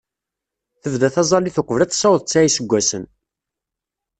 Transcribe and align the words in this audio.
Tebda 0.81 1.09
taẓẓalit 1.13 1.59
uqbel 1.61 1.81
ad 1.81 1.89
tessaweḍ 1.91 2.21
tesɛa 2.21 2.41
n 2.43 2.47
yiseggasen. 2.47 3.03